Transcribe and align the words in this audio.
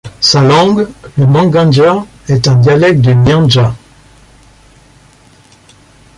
Sa 0.19 0.41
langue, 0.41 0.87
le 1.15 1.27
mang'anja, 1.27 2.03
est 2.27 2.47
un 2.47 2.55
dialecte 2.55 3.01
du 3.01 3.13
nyanja. 3.13 3.75